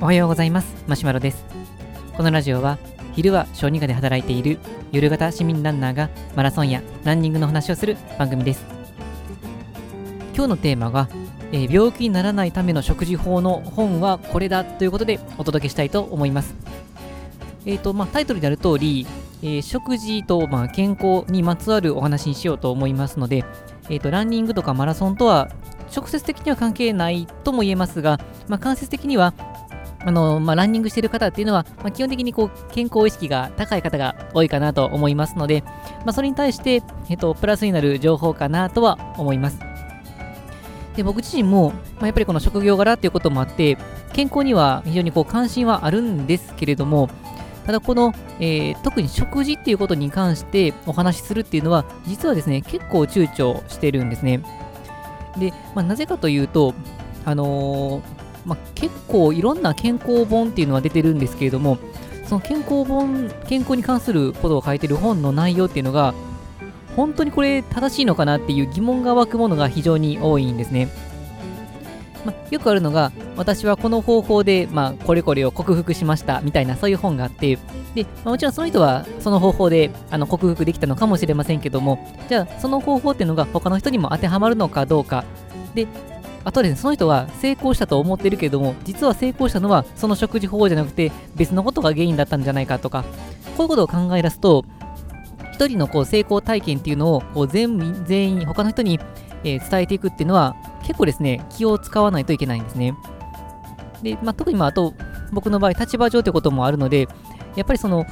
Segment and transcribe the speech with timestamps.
[0.00, 0.84] おはようございます。
[0.88, 1.44] マシュマロです。
[2.16, 2.78] このラジオは
[3.14, 4.58] 昼は小児科で働いている
[4.90, 8.64] 夜型市民ランナーがマラソンやランニングの話をする番組です。
[10.34, 11.08] 今日のテーマが、
[11.52, 16.54] えー病気にならないための食事法の本はこれだということでお届けしたいと思います。
[17.64, 19.06] えーとまあ、タイトルである通り、
[19.42, 23.44] えー食事と、まあ、健康にまつわるお話にしようと思いますので、
[23.88, 25.48] えーとランニングとかマラソンとは
[25.94, 29.34] 直接的には関係ないとも言えますが、まあ、間接的には
[30.04, 35.62] あのまあ、ランニングしている方っていうのは、まあ、基本的にこう健康意識が高い方が多いかなと思いますので、
[36.04, 39.60] まあ、それに対して、えっと、プラスになる情報かなとは思います。
[40.96, 43.78] で僕自身も、まあ、やっぱりこの職業柄っていうこともあって、
[44.12, 47.08] 健康には非常にこう関心はあるんですけれども、
[47.64, 54.42] ただこの、えー特に食事っていうことに関してお話しするっていうのは、実はですね、結構躊躇してるんですね。
[55.38, 56.74] で、まあ、なぜかというと、
[57.24, 61.78] あのーまあ、結構いろんな健康本っていうのは出てるんですけれども、
[62.26, 66.14] その健康本、健康に関することを書いてる本の内容っていうのが、
[66.96, 70.88] 本当にこれ正しいのかなっていう疑問が湧くものが非常に多いんですね。
[72.24, 77.58] まあ、よくあるのが、私はこの方法で、まあ、これこれを克服しましたみたいなそういう本があって、
[77.94, 85.24] で、まあもちろんその人はその方法であの克服できたのかもしれませんけども、じゃあその方法っていうのが他の人にも当てはまるのかどうか、
[85.74, 85.86] で、
[86.44, 93.04] あとですね、その人は成功したと思ってるけども、実は成功したのはその食事方法じゃなくて別のことが原因だったんじゃないかとか、
[93.56, 94.64] こういうことを考え出すと、
[95.52, 98.98] 一人のこう成功体験っていうのをこう全員全員他の人に、
[99.44, 102.94] えー伝えていくっていうのは結構ですね、気を使わないといけないんですね。
[104.02, 104.94] で、まあ、特にまああと
[105.32, 107.08] 僕の場合立場上ってこともあるので、
[107.56, 108.06] やっぱりその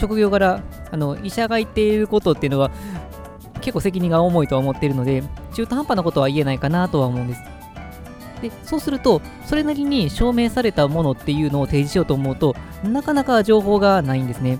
[0.00, 2.70] 職業柄、あの医者が言っていることっていうのは
[3.60, 5.22] 結構責任が重いとは思っているので、
[5.54, 7.42] 中途半端なことは言えないかなとは思うんです。
[8.42, 14.58] でそうすると、それなりに証明されたものっていうのを提示しようと思うと、なかなか情報がないんですね。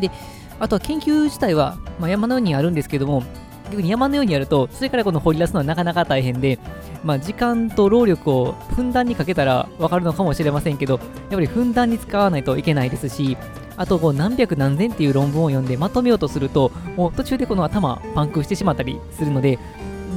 [0.00, 0.10] で、
[0.58, 3.22] あとは研究自体は、まあ、山のようにあるんですけども、
[3.70, 6.58] 逆に山のようにやると、それからこの掘り出すのはなかなか大変で、
[7.04, 13.36] まあ、時間と労力をふんだんにかけたら分かるのかもしれませんけど、やっぱりふんだんに使わないといけないですし、
[13.76, 19.58] あとこう何百何千っていう論文を読んでまとめようとすると、もう途中でこの頭パンクしてしまったりするので、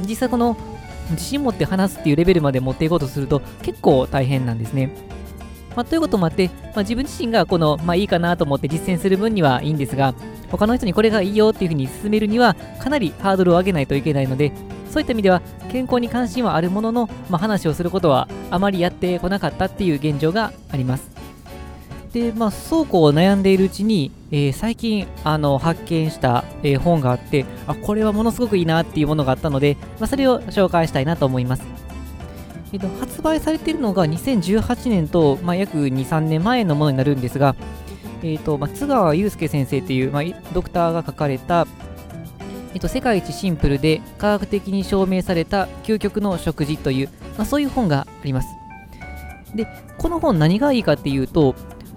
[0.08, 0.56] 実際この
[1.10, 4.90] 自信持って話すっていうレベルまで持っていこうとすると結構大変なんですね。
[5.74, 10.14] まあ、ということもあって、まあ、自分自身がこの、まあ、いいかなと思って実践する分にはいいんですが、
[10.50, 14.52] 他の人にこれがいいよっていうふうに進めるには、かなりハードルを上げないといけないので、
[14.90, 15.40] そういった意味では、
[15.70, 21.10] 健康に関心はあるものの、まあ、話をすることはあまりやってこなかったっていう現状があります。
[22.12, 31.62] で、まあ、そうこう悩んでいるうちに、えー最近あの発見した、えー本があってあ、これはものすごくいいなっていうものがあったので、まあ、それを紹介したいなと思います。
[32.72, 37.54] えっと、発売されているのが2018年と、まあ、約2、3年前のものになるんですが、
[38.22, 40.22] えっとまあ、津川祐介先生という、まあ、
[40.54, 41.66] ドクターが書かれた、
[42.72, 48.48] えっと、世界一シンプルで科学的に証明された究極の食事という、まあ、そういう本があります。
[49.54, 49.66] で、
[49.98, 51.54] この本何がいいかっていうと、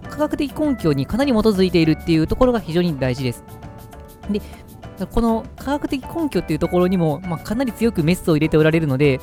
[0.09, 3.44] 科学的根拠にかなり基づいているっていうところが非常に大事です。
[4.30, 4.41] で、
[5.11, 9.19] この科学的根拠っていうところにも、まあ、かなり強くメスを入れておられるので、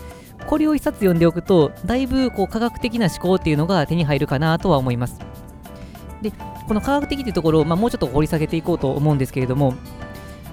[0.47, 5.19] これを一冊読んでおくと、だいぶこう科学的な思考っていうのが手に入るかなとは思います。
[6.21, 6.33] で、
[6.69, 9.75] この科学的っていうところを、まあ、もうちょっと掘り下げていこうと思うんですけれども、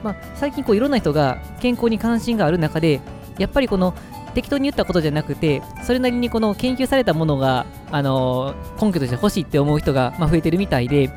[0.04, 3.02] まあ、最近こういろんな人が健康に関心がある中で、
[3.38, 3.94] やっぱりこの
[4.34, 11.08] 適当に言ったことじゃなくて、それなりにこの研究されたものが、あのー根拠として欲しいって思う人が、まあ、増えてるみたいで、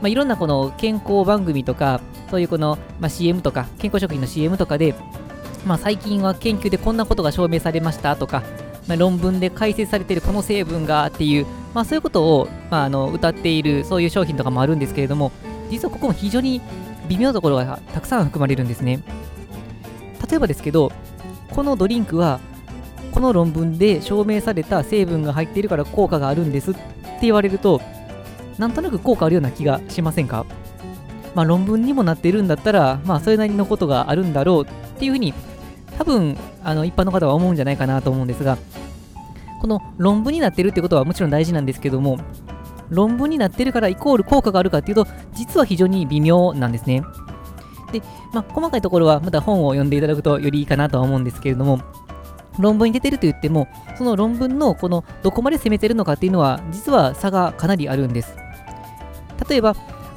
[0.00, 2.00] まあ、いろんなこの健康番組とか、
[2.30, 4.94] そういうこの、まあ、CM とか、健康食品の CM とかで、
[5.66, 8.42] まあ、最近は研究でこんなことが証明されましたとか、
[8.86, 15.32] まあ、論文で解説されているこの成分がっていう、まあ、そういうことを、まあ、あの歌っているそういう商品とかもあるんですけれども
[15.70, 16.60] 実はここも非常に
[17.08, 19.02] 微妙なところがたくさん含まれるんですね。
[20.28, 20.92] 例えばですけど
[21.50, 22.40] このドリンクは
[23.12, 26.80] この論文で証明された成分が入っているから効果があるんですって
[27.22, 27.80] 言われると
[28.58, 30.46] なんとなく効果あるような気がしませんか？
[31.34, 34.66] まあ論文にもなっているんだったらまあそれなりのことがあるんだろうっ
[34.98, 35.34] ていうふうに
[35.98, 38.58] 多分あの一般の方は思うんじゃないかなと思うんですが
[39.60, 42.18] この論文になってるってことはもちろん大事なんですけども
[42.88, 47.02] 論文になってるからイコール効果があるかっていうと実は非常に微妙なんですね。
[47.92, 48.02] で、
[48.32, 51.80] まあ、細かいところはまた本を読んでいただくとよりいいかなとは思うんですけれども
[52.58, 58.36] 論文に出てると言ってもその論文のこのどこまで攻めてるのかっていうのは実は差がかなりあるんです。
[59.48, 59.74] 例えば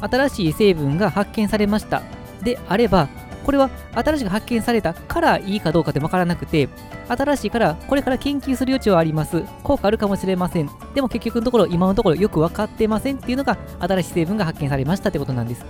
[0.08, 2.02] 新しい成分が発見されました
[2.44, 3.10] であれば
[3.44, 6.70] これは新しく発見されたからいいかどうかって分からなくて、
[7.08, 9.44] 新しいからこれから研究する余地はあります。
[9.64, 10.70] 効果あるかもしれません。
[10.96, 15.66] でも結局のところ、今のところよく分かってませんっていうのが新しい成分が発見されましたってことなんです。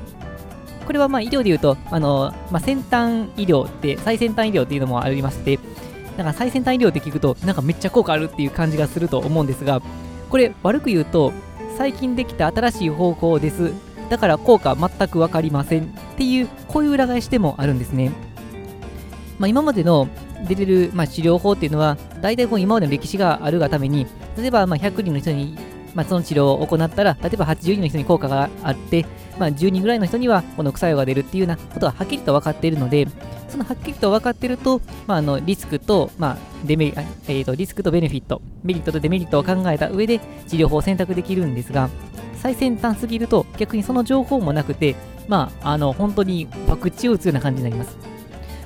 [0.86, 5.60] これはまあ医療で言うと、あのまあ、先端医療って、最先端医療っていうのもありまして、
[6.18, 9.82] なんか最先端医療って聞くと、なんかめっちゃ効果あるっていう感じがすると思うんですが、
[10.30, 11.34] これ悪く言うと、
[11.78, 13.93] 最近できた新しい方法です。
[14.10, 18.12] だから効果全く分かりませんっていう、こういう裏返しでもあるんですね。
[19.40, 20.08] まあ、今までの
[20.48, 24.06] 出てる、まあ、治療法っていうのは、大体こう今までの歴史があるがために、
[24.38, 25.58] 例えばまあ100人の人に、
[25.94, 29.06] まあ、その治療を行ったら、例えば80人の人に効果があって、
[29.38, 33.08] まあ、10人ぐらいの人にはこの副作用が出るっていうようなことがはっきりと分かっているので、
[33.50, 36.94] そのはっきりと分かっていると、まあ、あのリスクと、まあデメ
[37.28, 41.90] えーと、リスクとベネフィット、メリットとデメリットを考えた上で治療法を選択できるんですが、
[42.44, 44.98] 最先端すぎると逆にその情報もなくて、
[45.30, 47.98] まあ、あの本当に博打を打つような感じになります。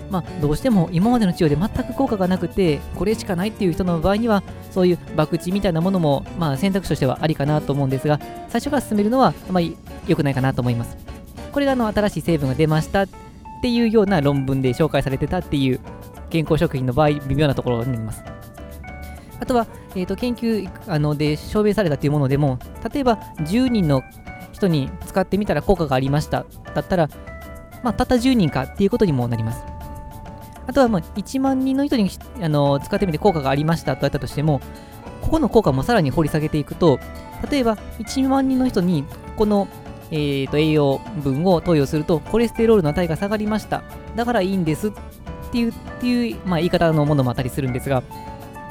[0.09, 4.41] まあ、どうしても今までの治療で全く効果がなくて、これしかないっていう人の場合には、
[4.71, 9.77] そういう博打みたいなものも、まあ、選択肢としてはありかなと思うんですが、最初から進めるのはあまり
[10.07, 10.97] 良くないかなと思います。
[11.51, 13.07] これがの新しい成分が出ましたっ
[13.61, 15.81] ていうような論文で紹介されてたっていう
[16.29, 18.36] 健康食品の場合、微妙なところになります。
[19.39, 22.59] あとは、えー、と研究あので証明されたというものでも、
[22.91, 24.03] 例えば10人の
[24.51, 27.09] 人に使ってみたら効果がありましただったら、
[27.83, 29.63] まあ、たった10人かっていうことにもなります。
[30.65, 32.09] あとは、まあ、1万人の人に
[32.41, 34.61] あの使ってみて効果がありましたとあったとしても、
[35.21, 36.99] ここの効果もさらに掘り下げていくと、
[37.49, 39.05] 例えば1万人の人に
[39.35, 39.67] この
[40.11, 43.83] えー、と栄養分を投与するとコレステロールの値が下がりました
[44.15, 44.91] だからいいんですっ
[45.51, 48.03] ていうっていう、まあ、言い方のものもあったりするんですが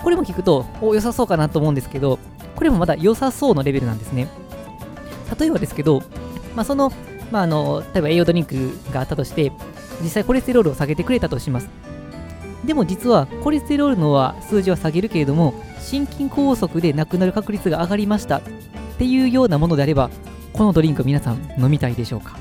[0.02, 2.18] これも聞くとお良さそうかなと思うんですけど
[2.54, 4.28] これもまだ良さそうのレベルなんですね。
[5.38, 6.02] 例えばですけど、
[6.54, 6.92] まあ、その,、
[7.30, 9.52] まあ、あの例えば栄養ドリンクがあったとして
[10.00, 11.68] 実際コレステロールを下げてくれたとします。
[12.64, 18.38] でも実はコレステロールのは数字は下げるけれども心筋梗塞で亡くなる確率が上がりました。
[18.38, 18.40] っ
[18.98, 20.10] ていうようなものであれば
[20.54, 22.38] このドリンク皆さん飲みたいでしょうか、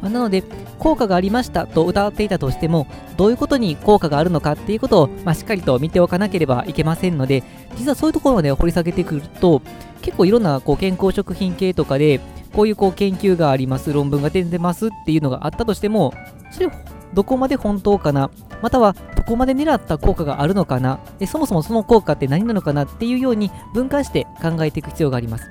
[0.00, 0.42] まあ、なので
[0.82, 7.44] 効果がありましたと歌っていたとしてもどういうことに効果があるのかっていうことを、まあ、しっかりと見ておかなければいけませんので
[7.76, 9.62] 実はそういうところまで掘り下げてくると
[10.02, 12.20] 結構いろんなこう健康食品系とかで
[12.52, 16.12] こういうこう研究があります論文が出てますっていうのがあったとしても
[16.50, 16.68] それ
[17.14, 25.48] どこまで本当かなまたはどこまで狙った効果があるのかなそもそもその効果って何なのかなっていうように分解して考えていく必要があります。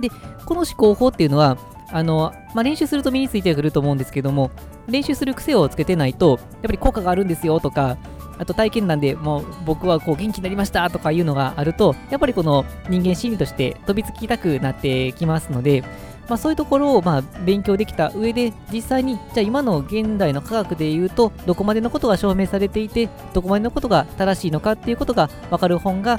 [0.00, 0.10] で、
[0.44, 1.56] この思考法っていうのは、
[1.94, 4.50] あの、まあ、練習すると身についてくると思うんですけども、
[4.88, 7.96] 練習する癖をつけてないと、やっぱり効果があるんですよとか、
[8.36, 15.84] あと体験談でもう僕はこう元気になりましたとかいうのがあると、やっぱりこの人間心理として飛びつきたくなってきますので、
[16.28, 26.18] まあ、そういうところをまあ勉強できた上で、実際に、じゃあ今の現代の科学で言うと、どこまでのことが証明されていて、どこまでのことが正しいのかっていうことがわかる本が、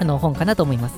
[0.00, 0.96] あの本かなと思います。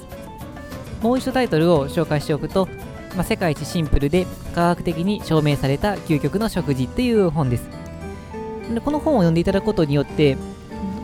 [1.03, 2.69] もう一度タイトルを紹介しておくと、
[3.17, 7.69] まあ、世界一シンプルで科学的に証明された究極の食事っていう本です。
[8.73, 10.37] でこの本を読んでいただくことによって、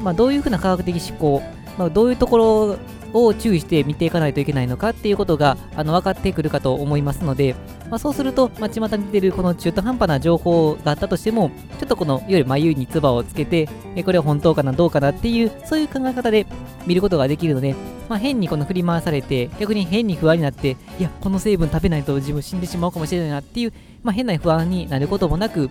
[0.03, 1.43] まあ、どういうふうな科学的思考、
[1.79, 2.79] まあ、どういうところ
[3.15, 7.55] を注意して見ていかないといけないのかっていうことがあの分かってくるかと思いますので、
[7.93, 16.47] まあ、そうすると、まあ、巷に出るこの中途半端な情報があったとしても、ちょっとこのいわゆる眉に唾をつけて、えこれは本当かなどうかなっていう、そういう考え方で
[16.87, 17.75] 見ることができるので、
[18.09, 25.69] まあ、変にこの振り回されて、逆に変に不安になって、いや、この成分食べないと自分死んでしまうかもしれないなっていう、まあ、変な不安になることもなく、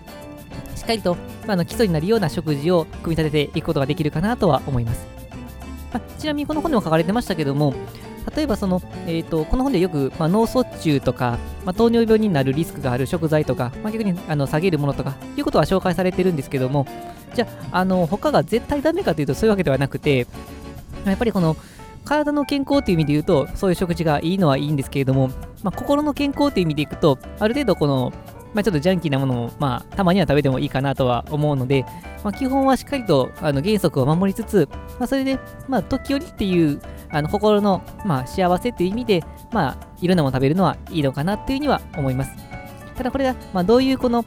[0.76, 1.16] しっかりと、
[1.48, 5.04] ま、あの基礎になるような食事を組み立てていくことができるかなとは思います。
[5.92, 7.74] まあ、ちなみにこの本でも書かれてましたけども、
[8.34, 16.86] 例えばその、えーと、この本でよく、まあ、脳卒中とか、まあ、糖尿病になるリスクがある食材とか、まあ、逆にあの下げるものとかいうことは紹介されてるんですけども
[17.34, 20.26] じゃああの他が絶対ダメかというとそういうわけではなくて
[21.04, 21.56] やっぱりこの
[22.04, 25.28] 体の健康という意味で言うとそういう食事がいいのはいいんですけれども、
[25.62, 28.12] まあ、心の健康という意味でいくとある程度この
[28.54, 31.84] まあ、ちょっとジャンキーなものも、まあ、たまには食べてもいいかなとは思うので、
[32.22, 35.38] まあ、基本はしっかりとあの原則を守りつつ、まあ、それで、
[35.68, 36.80] まあ、時折っていう
[37.12, 42.32] あの心の、まあ、幸せっていう意味で、まあ、いろんなもの食べるのはいいのかなっていうには思います。
[42.96, 44.24] ただこれが、まあ、どういうこの、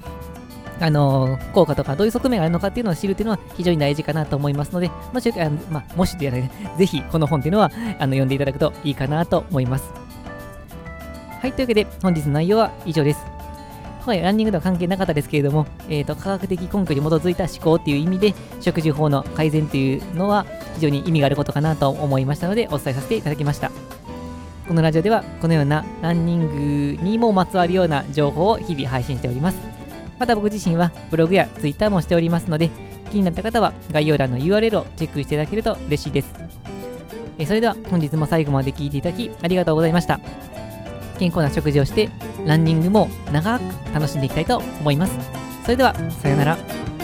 [0.79, 9.91] あのー、効果とかどういう側面があるのかっていうのを知るっていうのは非常に大事かなと思いますので、もし、あのまあ、もしでやらね、 ぜひこの本っていうのはあの読んでいただくといいかなと思います。
[11.41, 13.34] はい、というわけで本日の内容は以上です。
[14.05, 20.45] はい、ランニングとは関係なかったですけれども、えーと、科学的根拠に基づいた思考という意味で食事法の改善というのは
[20.75, 23.71] 非常に意味があることかなと思いましたのでお伝えさせていただきました。
[24.67, 29.57] このラジオではこのようなランニングにもまつわるような情報を日々配信しております。
[30.19, 32.69] また僕自身はブログや Twitter もしておりますので
[33.11, 36.31] 気になった方は概要欄の URL をチェックしていただけると嬉しいです。
[37.39, 40.19] えそれでは本日も最後まで聴いていただきありがとうございました。
[41.17, 42.09] 健康な食事をして
[42.45, 45.13] ランニングも長く楽しんでいきたいと思います。
[45.63, 46.94] それでは、さようなら。